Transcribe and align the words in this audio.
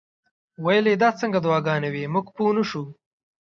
ویل 0.63 0.85
یې 0.91 0.95
دا 1.03 1.09
څنګه 1.21 1.37
دعاګانې 1.45 1.89
وې 1.91 2.11
موږ 2.13 2.25
پوه 2.35 2.51
نه 2.57 2.63
شو. 2.69 2.83